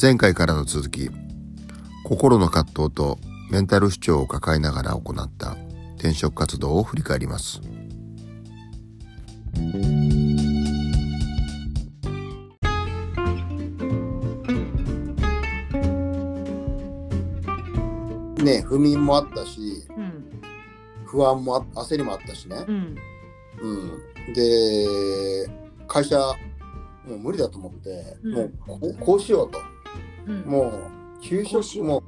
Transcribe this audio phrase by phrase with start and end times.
[0.00, 1.10] 前回からの続き
[2.04, 3.18] 心の葛藤と
[3.50, 5.56] メンタル不調を抱えながら行った
[5.96, 7.60] 転職活動を振り返ります。
[18.44, 19.60] ね不眠もあったし
[19.96, 20.40] うん。
[21.06, 22.96] 不安もあ焦りもあったしね、うん。
[23.60, 25.50] うん、で
[25.88, 26.16] 会社
[27.04, 28.32] もう無理だと思って、うん。
[28.32, 29.58] もうこうこうしようと
[30.28, 30.42] うん。
[30.50, 32.02] もう給食も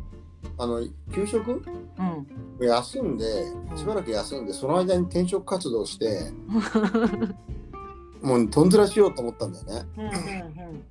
[0.58, 1.62] あの給食？
[1.98, 2.66] うん。
[2.66, 3.24] 休んで
[3.70, 3.78] うん。
[3.78, 6.30] しばらく休んでその間に転職活動して
[8.22, 9.82] もうとんずらしようと思ったんだよね。
[9.96, 10.84] うんうんうん。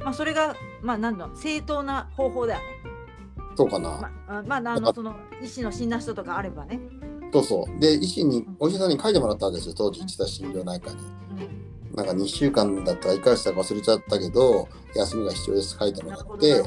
[0.00, 2.64] まあそれがまあ何だ正当な方法だよね。
[3.56, 6.80] そうかな、まああまああのその医師の診断書とかあればね。
[7.32, 7.80] そうそう。
[7.80, 11.61] で医師にお医者さんに書いてもらったわけですよ当時行ってた心療内科にうん
[11.94, 16.62] なんか2週間だったか1ヶ月だか忘れちゃったけど休みが必要です書いてもらって。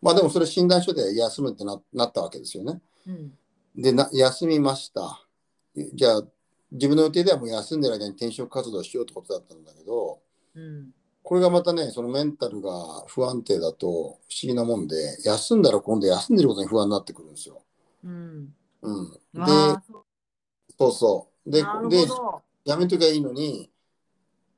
[0.00, 2.80] まあでもそれ診断書で休むってななったわけですよね。
[3.06, 3.32] うん
[3.76, 5.24] でな休みました。
[5.94, 6.22] じゃあ
[6.72, 10.18] 自分の予定ではもう休んでる間に転職活動しようってことだったんだけど
[10.54, 10.90] うん
[11.22, 12.70] これがまたねそのメンタルが
[13.06, 17.62] 不安定だと不思議なもんで休んだら今度休んでることに不安になってくるんですよ。
[18.02, 18.54] うん。
[18.82, 19.50] うん、で
[20.78, 22.42] そうそうででど。
[22.64, 23.70] やめときゃいいのに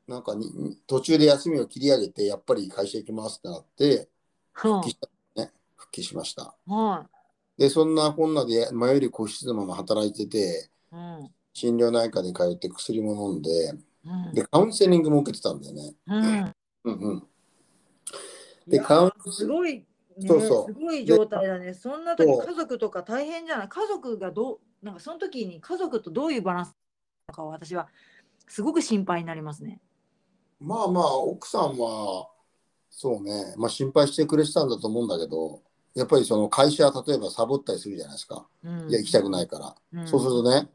[0.08, 4.08] なんかに途中で休みを切り上げてやっぱり会社行きますってなって
[4.54, 5.08] は復帰した、
[5.40, 6.54] ね、復帰しました。
[6.68, 7.08] あは
[7.56, 10.96] でそんなこんなで前より個室のまま働いててい。
[10.96, 13.74] うん心療内科に通って薬も飲んで
[14.06, 15.94] うんでカウンセリングも受けてたんだよね。
[16.06, 16.54] うん。
[16.84, 17.22] うんうん、
[18.68, 19.84] でカウンすごい、ね、
[20.28, 21.74] そうそうすごい状態だね。
[21.74, 23.68] そんな時家族とか大変じゃない？
[23.68, 26.74] 家族がどう、なんかその時に家族とどういうバランスな
[27.28, 27.88] のかを私は
[28.48, 29.80] すごく心配になりますね。
[30.58, 32.28] まあまあ奥さんは
[32.90, 35.62] そうね、まあ、心配してくれてたんだと思うんだけど
[35.94, 38.46] やっぱりその会社例えばサボったりするじゃないですか。
[38.62, 40.06] うん、いや行きたくないから、うん。
[40.06, 40.68] そうするとね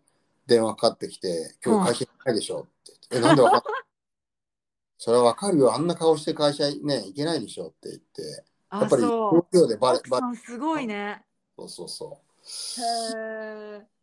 [0.48, 3.84] 電話かかってきて「今日会社行かないでしょ」って言って「えなんでわかんない？
[4.98, 5.74] それはわかるよ。
[5.74, 11.26] あんな顔して会社ね行けないでしょ」って言ってあやっぱり東京でバレバレすごいね。
[11.58, 12.82] そうそうそう。
[12.82, 13.95] へえ。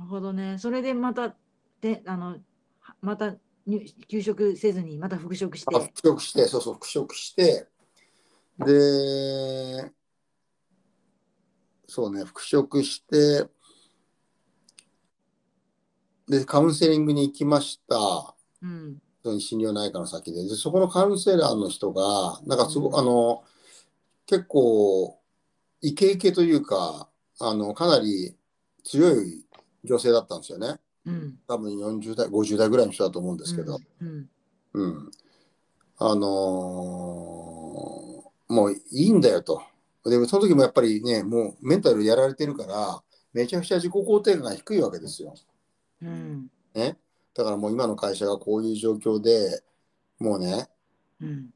[0.00, 0.56] なるほどね。
[0.58, 1.36] それでまた
[1.82, 2.38] であの
[2.80, 3.34] はまた
[3.66, 5.86] 入休職せずにまた復職しあて。
[5.86, 7.68] 復職して、そうそう、復職して、
[8.58, 9.92] で、
[11.86, 13.46] そうね、復職して、
[16.26, 18.34] で、カウンセリングに行きました。
[18.62, 19.00] うん。
[19.38, 23.44] 心療内科の先でで、そこのカウンセラーの人が、なんかすごうんあの、
[24.24, 25.20] 結構、
[25.82, 28.34] イケイケというか、あの、かなり
[28.84, 29.44] 強い
[29.84, 30.78] 女性だったんですよね。
[31.06, 31.38] うん。
[31.48, 33.78] 多分40代、50代ぐらいの人だと思うんですけど。
[34.00, 34.28] うん。
[34.72, 35.10] うん、
[35.98, 37.90] あのー
[38.50, 39.62] もういいんだよと。
[40.04, 43.00] でもその時もやっぱりね、もうメンタルやられてるから、
[43.32, 45.34] めちゃくちゃ自己肯定感が低いわけですよ。
[46.02, 46.50] うん。
[46.74, 46.98] ね。
[47.32, 49.62] だからもう今の会社がこういう状況で
[50.18, 50.68] もうね、
[51.20, 51.50] うん。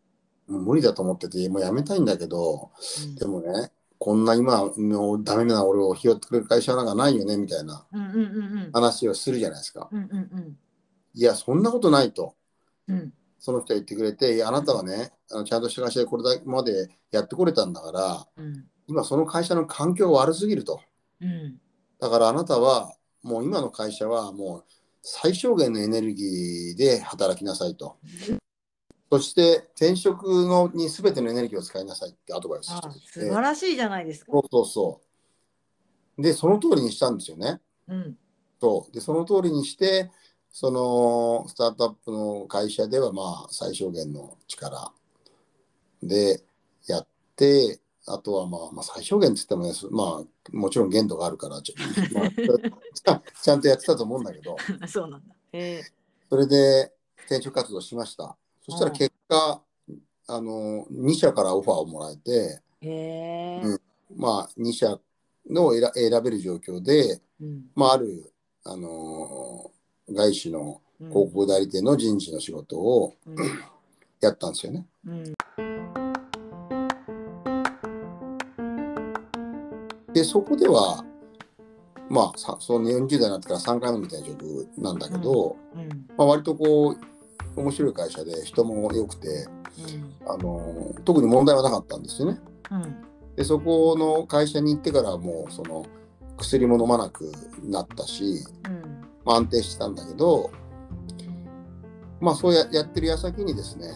[0.47, 2.71] もう無理だと思ってて、もう辞めたいんだけど、
[3.03, 3.73] うんでもね、
[4.05, 7.87] こんな今のダメな俺を拾ってくれる会社なんかないよねみたいな
[8.75, 9.89] 話をするじゃないですか。
[11.15, 12.35] いや、そんなことないと。
[12.87, 20.83] うんその人は言ってくれて、いやあなたはね、あのちゃんとした会社でこれだけまでやってこれたんだから、うん今その会社の環境が悪すぎると。
[21.23, 21.59] うん
[21.99, 24.65] だからあなたは、もう今の会社はもう
[25.01, 27.97] 最小限のエネルギーで働きなさいと。
[29.11, 34.33] そして転職のに全てのエネルギーを使いなさいってアドバイスして素晴らしいじゃないですか。
[34.33, 35.01] そうそうそ
[36.19, 36.23] う。
[36.23, 37.61] で、その通りにしたんですよね。
[37.89, 38.17] うん。
[38.61, 38.93] そう。
[38.93, 40.11] でその通りにして
[40.51, 44.93] そのスタートアップの会社ではまあ最小限の力。
[46.03, 46.43] で
[46.87, 47.07] やっ
[47.37, 51.75] てあとはまあ、まあ、最小限って言ってもねそまあもちろん限度があるからちょ、
[52.15, 52.31] まあ
[53.43, 54.57] ちゃんとやってたと思うんだけど。
[54.87, 55.35] そうなんだ。
[55.53, 55.85] へえ。
[56.31, 56.93] それで
[57.27, 59.63] 転職活動しましたそしたら結果
[60.27, 62.61] あの2社からオファーをもらえて
[63.63, 63.81] うん。
[64.17, 64.99] まあ2社
[65.51, 67.65] の選選べる状況で、うん。
[67.75, 68.33] まあ、ある、
[68.65, 69.75] あのー
[70.07, 71.09] 外資のうん。
[71.09, 73.37] 広告代理店の人事の仕事をうん。
[74.21, 74.87] やったんですよね。
[75.07, 75.25] うん。
[80.13, 81.05] で、そこでは、
[82.09, 85.89] まあ、さその40代になってから3回目みたいな状況なんだけど、うん。
[86.17, 87.14] まあ、割とこう、
[87.57, 89.47] 面白い会社で人も良くて、
[90.27, 92.41] あのー特に問題はなかったんですよね。
[92.71, 92.97] うん。
[93.37, 95.85] で、そこの会社に行ってからはもう、その、
[96.39, 97.31] 薬も飲まなく
[97.63, 99.05] なったし、うん。
[99.25, 100.51] まあ、安定してたんだけど、
[102.21, 103.89] まあそうややってる矢先にですね、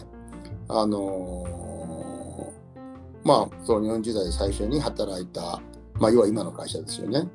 [0.67, 5.61] あのーまあその40代で最初に働いた、
[5.95, 7.27] まあ要は今の会社ですよね、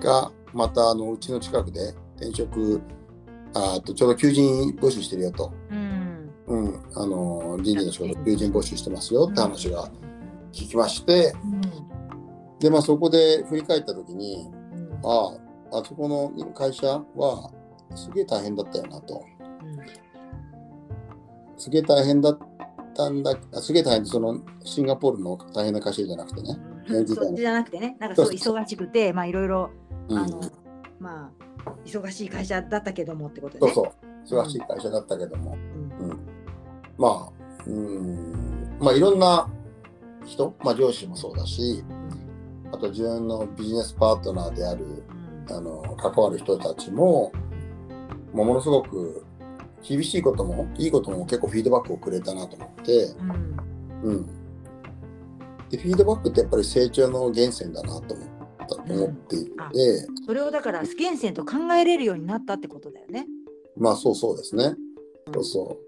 [0.00, 2.80] が、またあのうちの近くで転職、
[3.54, 6.30] あとちょうど求人募集してるよと、うん。
[6.46, 9.90] うん、あのー人事の仕事求人募集してますよって話が
[10.52, 11.34] 聞きまして、
[12.60, 15.00] で、まあそこで振り返った時に、うん。
[15.04, 15.36] あ
[15.72, 16.86] あ、あそこの会社
[17.16, 17.50] は
[17.94, 19.24] すげえ大変だったよなと。
[21.56, 22.38] すげえ大変だっ
[22.94, 26.56] たんだ、あすげえ大変そのシンガポールの大変な会社じゃなくてね。
[26.88, 27.08] うん。
[27.08, 28.26] そっちじゃなくてね、なんかそう。
[28.30, 29.70] 忙しくて、まあいろいろ、
[30.08, 30.18] うん。
[30.18, 30.40] あの、
[31.00, 31.30] ま
[31.66, 33.92] あ、忙しい会社だったけどもってことでそうね。
[34.24, 35.56] そう、忙しい会社だったけども、う
[36.06, 36.20] ん。
[36.96, 37.32] まあ、
[37.66, 39.48] うん、まあいろんな
[40.24, 41.84] 人、まあ上司もそうだし、
[42.72, 44.84] あと自分のビジネスパートナーである
[45.48, 45.56] うん。
[45.56, 47.32] あの関わる人たちも、
[48.34, 49.24] まあものすごく
[49.82, 53.14] 厳しいこともいいことも結構フィードバックをくれたなと思って、
[54.02, 54.10] うん。
[54.10, 54.26] うん。
[55.70, 58.28] で、フィードバックってやっぱり成長の源泉だなと思っ
[58.68, 59.52] た、思っていて、
[60.26, 63.26] それをだから、源泉と考えれるようになったってことだよね。
[63.76, 64.74] まあそうそうですね。
[65.32, 65.78] そうそ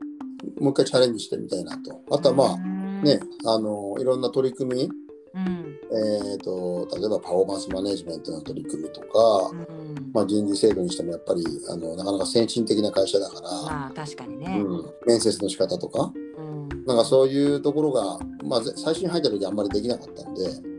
[0.59, 0.63] う。
[0.63, 2.03] もう一回チャレンジしてみたいなと。
[2.11, 2.57] あとはまああ
[3.05, 4.91] ね、あの、いろんな取り組み、
[5.33, 5.79] うん。
[5.93, 10.11] えっ、と、例えばパフォーマンスマネジメントの取り組みとか、うん。
[10.13, 14.61] まあ人事制度にしてもやっぱり、あの、なかなか先進的な会社だから、まあ、確かにね。
[14.61, 16.41] うん、面接の仕方とか、う
[16.75, 16.85] ん。
[16.87, 20.70] なんかそういうところが、まあぜ最初に入った時あんまりできなかったんで、うん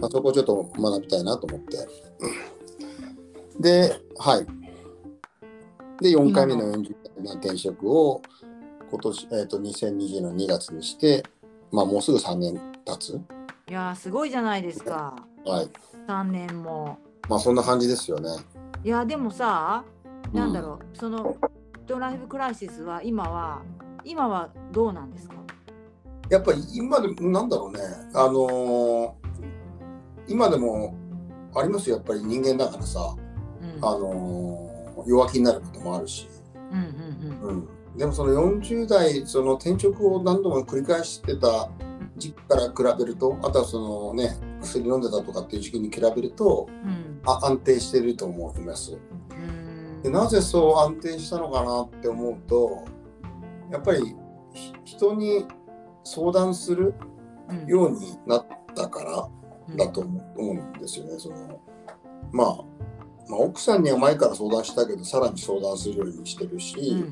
[0.00, 1.76] まあ、そこをちょっと学びたいなと思って。
[3.60, 4.46] で、はい。
[6.02, 8.22] で、4回目の40代の転職を
[8.90, 11.24] 今年、えっ、と、2020の2月にして、
[11.72, 13.20] まあ、もうすぐ3年経つ？
[13.68, 15.16] いやー、すごいじゃないですか。
[15.44, 15.68] はい。
[16.06, 16.98] 3年も。
[17.28, 18.30] まあ、そんな感じですよね。
[18.84, 19.84] いや、でもさ、
[20.32, 21.48] うんなんだろう、その、ミッ
[21.86, 23.62] ドライフクライシスは今は、
[24.04, 25.34] 今はどうなんですか？
[26.30, 27.80] やっぱり今でも、なんだろうね、
[28.14, 29.27] あのー
[30.28, 30.94] 今でも
[31.54, 33.16] ありますよ、やっぱり人間だからさ、
[33.62, 33.84] うん。
[33.84, 34.68] あのー
[35.06, 36.28] 弱気になることもあるし。
[36.70, 41.70] うんうんうん、でもその40代その転職を何度も繰り返してた
[42.18, 42.64] 時期から
[42.94, 46.90] 比べるとあとはそのね薬飲んでたとかっていう時期に比べるとうん。
[46.90, 47.20] うん。
[47.24, 48.98] あ安定してると思います
[49.30, 52.84] うんでなぜそう安定したのかなって思うと
[53.70, 54.14] やっぱり
[54.52, 55.46] ひ人に
[56.04, 56.94] 相談する
[57.48, 59.37] うんようになったからうん
[59.76, 61.60] だと思思うんですよねその
[62.32, 62.56] まあ
[63.28, 67.04] まあ、奥さんには前から相談したけどさらに相談するようにしてるし、うんうん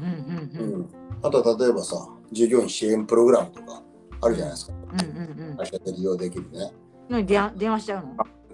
[0.57, 0.81] うんうん。
[0.81, 0.89] うん、
[1.23, 3.83] あとは例えばさ従業員支援プログラムとか
[4.23, 4.73] あるじゃないですか。
[4.73, 6.73] うんうん会社で利用できるね。
[7.11, 7.27] うん。
[7.27, 8.07] 電話電話しちゃう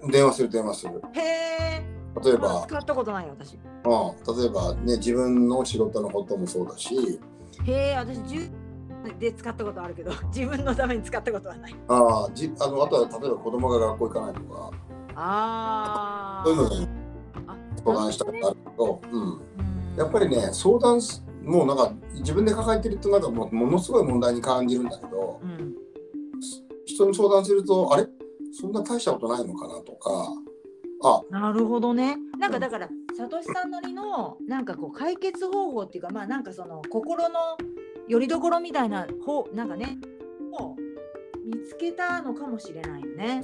[0.05, 0.11] の？
[0.11, 1.01] 電話する電話する。
[1.13, 1.83] へえ。
[2.23, 3.55] 例えば、使ったことないよ、私。
[3.55, 7.19] うん、例えばね自分の仕事のこともそうだし。
[7.65, 8.51] へえ、私、10
[9.19, 11.75] で使ったことあるけど、 自分のために使ったことはない。
[11.87, 14.71] あーじあのあとは例えば子供が学校行かないとか。
[15.15, 16.45] ああ。
[16.45, 16.87] そういうのに
[17.47, 19.39] あ相談したことあるけど、うん、うん。
[19.97, 25.75] やっぱりね相談すもうなんか自分で抱えてるとなんかもうものすごい問題に感じるんだけどうん。
[26.85, 28.07] 人に相談するとあれ？
[28.51, 30.33] そんな大したことないのかなとか。
[31.03, 31.21] あ。
[31.29, 32.17] なるほどね。
[32.37, 37.57] なんかだから、さとしさんなりの、なんかこう、解決方法っていうか、まあなんかその、心の
[38.07, 39.97] 拠り所みたいな方、なんかね、
[40.59, 40.75] を
[41.45, 43.41] 見つけたのかもしれないよね。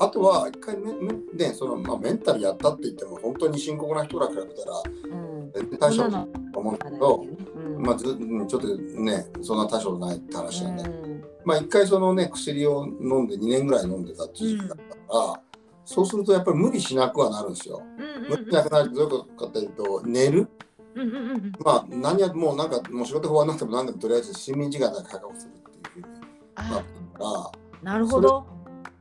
[0.00, 5.52] あとは一回めめねその、まあ、メンタルやったって言っても本当に深刻な人ら比べたらうん。
[5.52, 7.36] 全然大したこと思うんだけどよ、ね。
[7.54, 7.82] うん。
[7.82, 11.24] まあ、ずうんちょっとねそんな大したことないって話なんだけど、うん。
[11.44, 15.40] まあ一回そのね薬を飲んで2年ぐらい飲んでたっていう時期だったから、
[15.84, 17.80] そうするとやっぱり無理しなくはなるんですよ。
[17.98, 20.48] うん無理しなくなるとどういうことかというと寝る
[21.64, 26.24] まあ何やもうなんかもう仕事不安になっても何でもとりあえず睡眠時間だけ確保するっていうふうになって
[26.54, 26.84] ある
[27.18, 28.46] からなるほど。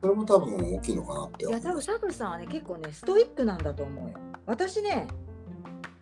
[0.01, 4.19] それも多分大きいのかなっていや、多分サトシさんはね、結構ね、ストイックなんだと思うよ。
[4.45, 5.07] 私ね、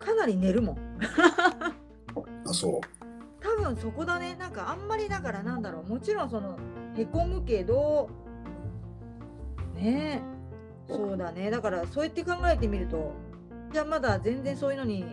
[0.00, 0.78] かなり寝るもん。
[2.44, 2.80] あそう
[3.40, 4.34] 多分そこだね。
[4.34, 5.88] なんかあんまりだからなんだろう。
[5.88, 6.58] もちろんその、
[6.96, 8.10] へこむけど、
[9.76, 10.20] ね
[10.88, 11.52] え、そうだね。
[11.52, 13.12] だからそうやって考えてみると、
[13.72, 15.04] じゃあまだ全然そういうのに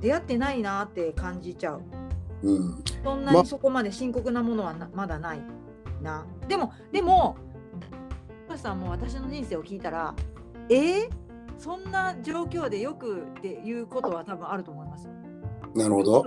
[0.00, 1.82] 出会ってないなって感じちゃう。
[2.42, 5.42] うんそんなまにそこまで深刻なものはなまだない
[6.02, 6.24] な。
[6.48, 7.36] でも、でも、
[8.60, 10.14] さんも私の人生を聞いたら、
[10.68, 11.10] えー、
[11.58, 15.12] そんな状況でよくっていうことは多分あると思いますよ。
[15.74, 16.26] なるほど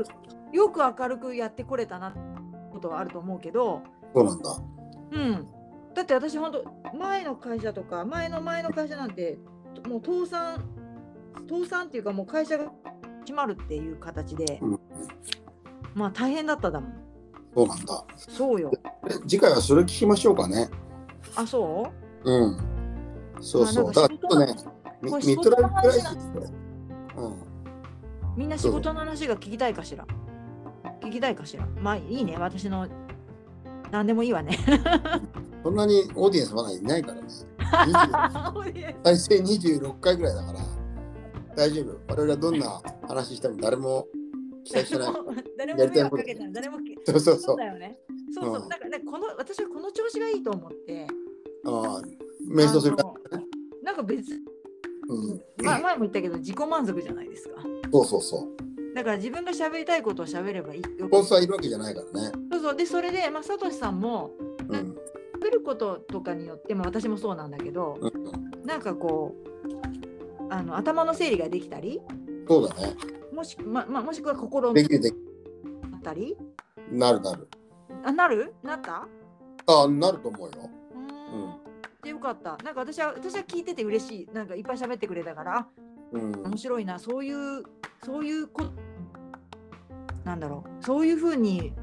[0.51, 2.19] よく明るくやってこれたなって
[2.71, 3.81] ことはあると思うけど、
[4.13, 4.57] そうなんだ
[5.11, 5.47] うん。
[5.93, 9.37] だって私本当前の会社とか前の前の会社なんて
[9.87, 10.63] もう倒産
[11.49, 12.71] 倒産っていうかもう会社が
[13.25, 14.79] 閉まるっていう形で、うん
[15.95, 16.93] まあ大変だっただもん
[17.55, 18.05] そうなんだ。
[18.17, 18.71] そうよ
[19.07, 20.69] で次回はそれ聞きましょうかね。
[21.35, 21.87] あそ
[22.23, 22.31] う？
[22.47, 22.57] ん。
[23.39, 23.83] そうそう。
[23.85, 24.55] まあだからかちょっとね、
[25.03, 26.19] ミッドライフクライシスで。
[27.17, 27.31] うん。
[27.31, 27.35] う
[28.35, 30.07] みんな仕事の話が聞きたいかしら？
[31.01, 31.67] 聞きたいかしら？
[31.79, 32.87] まあいいね私の
[33.91, 34.57] 何でもいいわね
[35.63, 37.21] そんなにオーディエンスまだいないからね。
[37.63, 40.59] 20再生26回ぐらいだから
[41.55, 41.99] 大丈夫。
[42.07, 44.07] 我々はどんな話しても誰も
[44.63, 45.13] 期待してない。
[45.57, 47.57] 誰も迷惑かけたら誰もきそうそうそそうう。
[47.57, 47.99] だよね
[48.33, 51.07] そうそう、うんだからねこの私はこの調子がいいと思って
[51.65, 52.01] ああ、
[52.49, 53.43] 瞑想するかあの
[53.83, 55.41] なんか別、うん。
[55.63, 58.95] まあ、前も言ったけど自己満足じゃないですかそうそうそう。
[58.95, 62.31] だから自分が喋りたいことを喋ればいいよスポンサーいるわけじゃないからね。
[62.51, 64.31] そうそうでそれで、まあ、サトシさんも
[64.69, 64.97] うん。
[65.43, 69.52] 喋ることとかによって、まあ、私もそうなんだけどうん、なんかこう
[70.49, 72.01] あの頭の整理ができたり
[72.47, 72.93] そうだね。
[73.33, 75.17] もし,、ままあ、もしくは心をできるでき
[76.03, 76.37] たり？
[76.91, 77.47] なるなる。
[78.03, 78.53] あなる？
[78.61, 79.07] なった？
[79.65, 80.69] ああ、なると思うよ。
[80.93, 81.55] うーん。
[82.03, 82.57] でよかった。
[82.63, 84.29] なんか私は私は聞いてて嬉しい。
[84.33, 85.67] なんかいっぱい喋ってくれたからあ
[86.11, 86.31] うん。
[86.43, 86.99] 面白いな。
[86.99, 87.63] そういう
[88.03, 88.65] そういうこ
[90.25, 90.85] なんだろう。
[90.85, 91.73] そういうふうに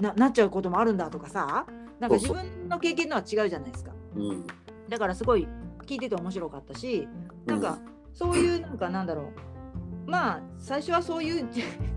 [0.00, 1.66] ななっちゃうこともあるんだとかさ
[2.00, 2.46] なんか自そうそう。
[2.46, 3.92] 分の経験とは違うじゃないですか。
[4.16, 4.46] うん。
[4.88, 5.46] だからすごい
[5.86, 7.06] 聞いてて面白かったし
[7.46, 7.78] なんか
[8.18, 9.30] そういうなんかなんだろ
[10.06, 11.48] うまあ最初はそういう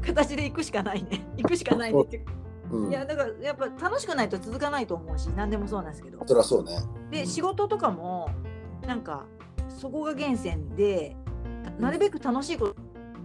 [0.05, 2.25] 形で行くしかないね 行くしかないねっていう
[2.71, 2.89] うん。
[2.91, 6.77] いやだからやっぱ楽しくないと続かないと思うし何でもそうなんですけどそりゃそうね。
[7.09, 8.29] で仕事とかも
[8.85, 9.25] なんか
[9.67, 11.15] そこが源泉で
[11.79, 12.75] なるべく楽しいこと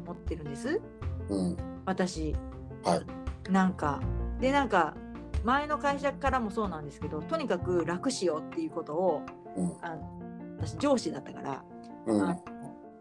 [0.04, 0.80] 思ってるんです
[1.28, 1.56] うん。
[1.84, 2.34] 私
[2.82, 3.52] はい。
[3.52, 4.00] なんか
[4.40, 4.94] でなんか
[5.44, 9.22] 前の会社からもそうなんですけどとにかく楽しようっていうことを
[9.54, 9.66] うん。
[9.82, 9.98] あ
[10.58, 11.64] 私上司だったから、
[12.06, 12.38] うんあ。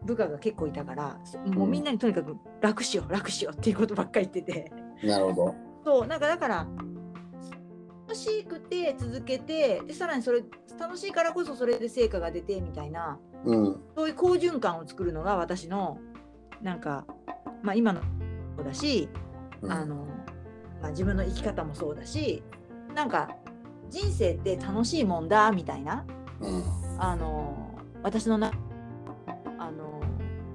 [0.04, 4.72] 部下が結構いたからもうみんなにとにかく楽しよう楽しようっていうことばっかり言ってて
[5.02, 5.54] なるほど。
[5.84, 6.66] そうなんかだから
[8.06, 10.42] 楽しくて続けてでさらにそれ
[10.78, 13.80] 楽しいからこそそれで成果が出てみたいなうん。
[13.96, 15.98] そういう好循環を作るのが私の
[16.62, 17.04] なんか、
[17.62, 18.00] まあ、今の
[18.56, 19.08] そうだし、
[19.60, 20.06] うんあの
[20.80, 22.42] まあ、自分の生き方もそうだし
[22.94, 23.30] なんか
[23.90, 26.04] 人生って楽しいもんだみたいな
[26.40, 26.64] うん。
[26.98, 28.65] あの私のなあの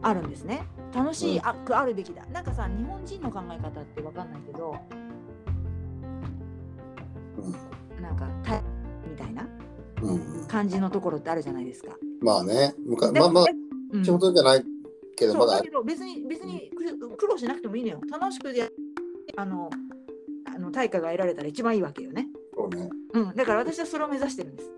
[0.02, 0.64] あるんですね。
[0.94, 2.26] 楽しい、うんあくあるべきだ。
[2.28, 4.76] なんかさ日本人の考え方ってわかんないけど
[7.38, 8.02] うん。
[8.02, 8.62] なんかた
[9.10, 9.48] みたいな
[10.02, 10.48] うん。
[10.48, 11.96] 感じのところってあるじゃないですか。
[12.22, 12.74] まあね。
[12.86, 13.46] むかでまあまあ、
[13.94, 14.64] うん仕事じゃない
[15.18, 18.02] けど、まだだけど別に別に苦苦労しなくてもいいのよ。
[18.10, 18.68] 楽しくや
[19.36, 19.70] あの
[20.46, 22.28] あの対価が得られたら一番いいわけよね。
[22.56, 22.90] そうね。
[23.14, 24.72] うん、だから私はそれを目指してるんです。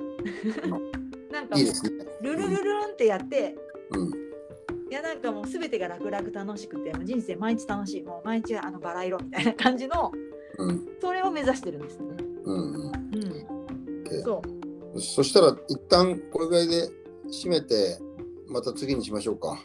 [1.31, 2.05] なんかもいいうですね。
[2.21, 3.62] ルルルルンってやって、うん。
[4.93, 10.11] いやなんかもう全てが楽々楽しくて人生毎日楽しいもう毎日あのバラ色みたいな感じの
[10.59, 10.87] うん。
[11.01, 12.15] それを目指してるんですね。
[12.43, 12.73] うん。
[12.73, 12.85] うん。
[12.85, 12.93] うん、
[14.05, 14.41] OK そ
[14.93, 16.87] うそしたら、一旦これぐらいで
[17.27, 17.97] 締めて、
[18.47, 19.57] また次にしましょうか。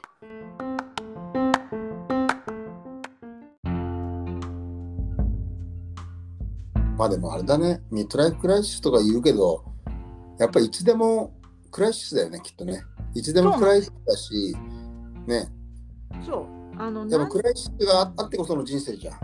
[6.96, 9.62] まあでもあれだね、ミッドライフクライシスとか言うけど、
[10.38, 11.34] やっぱりいつでも
[11.70, 12.82] クライシスだよね、きっとね。
[13.14, 14.56] いつでもクライシスだし、
[15.28, 15.48] ね、
[16.24, 16.80] そう。
[16.80, 19.18] あのなんやっぱクライシスがあってこその人生じゃん。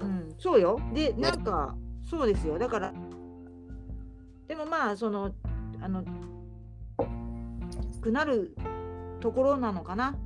[0.00, 0.80] うん、そうよ。
[0.94, 1.76] でなんか
[2.08, 2.58] そうですよ。
[2.58, 2.92] だから
[4.46, 5.32] でもまあその
[5.80, 6.02] あの
[8.00, 8.54] くなる
[9.20, 10.16] ところなのかな。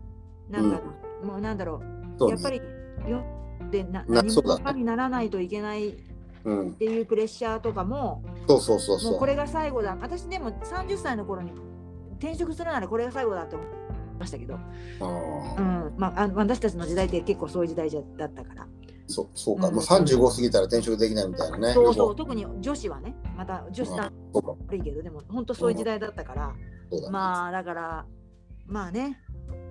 [0.49, 0.81] なんか、
[1.25, 1.81] もうなんだろ
[2.21, 2.25] う。
[2.27, 2.31] ね。
[2.31, 2.61] やっぱり
[3.09, 3.25] よ
[3.71, 5.97] でなな何かにならないといけないっ
[6.45, 9.11] うん、ていうプレッシャーとかもそうそうそうそう。
[9.13, 9.97] もうこれが最後だ。
[10.01, 11.53] 私でも30歳の頃に
[12.19, 13.67] 転職するならこれが最後だって思い
[14.23, 15.95] ましたけど、あうーん。
[15.99, 18.67] まあ、あ私たちの時代って結構そういう時代じゃだったから。
[19.09, 19.75] そうそうか、うん。
[19.75, 21.73] もう35過ぎたら転職できないみたいなね。
[21.75, 24.55] そうそう特に女子はねまた女子だそうか。
[24.69, 26.55] 悪いけどでも本当そういう時代だったから、
[26.91, 27.13] そうだね。
[27.13, 28.07] まあだから
[28.67, 29.19] まあね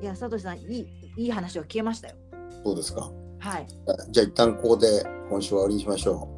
[0.01, 2.15] いやサトシさんいいいい話を聞けましたよ。
[2.63, 3.09] そうですか。
[3.39, 3.63] はい。
[3.63, 3.67] い
[4.11, 6.29] じゃあ一旦ここで今週は終わりにしましょ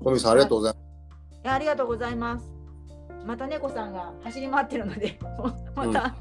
[0.00, 0.04] う。
[0.04, 0.88] 小見さんありがとうございます。
[1.48, 2.58] やありがとうございます。
[3.26, 5.18] また猫さんが走り回ってるので
[5.74, 6.16] また、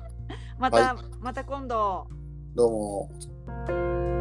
[0.60, 2.08] また、また今度
[2.56, 4.17] どうも。